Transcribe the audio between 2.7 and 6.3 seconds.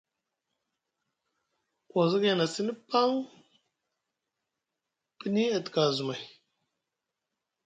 paŋ pini a tika azumay.